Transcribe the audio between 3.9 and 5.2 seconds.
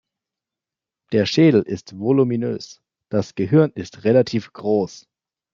relativ groß.